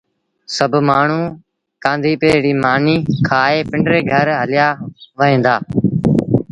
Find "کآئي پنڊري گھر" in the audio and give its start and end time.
3.27-4.27